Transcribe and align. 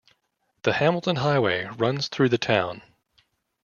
The 0.63 0.73
Hamilton 0.73 1.17
Highway 1.17 1.65
runs 1.77 2.09
though 2.09 2.27
the 2.27 2.39
town. 2.39 2.81